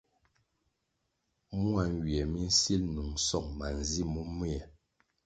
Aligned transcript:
Mua 1.59 1.83
nywie 1.93 2.21
mi 2.31 2.41
nsil 2.49 2.81
nung 2.93 3.13
song 3.27 3.47
manzi 3.57 4.01
momea 4.13 4.63
ri. 4.67 4.73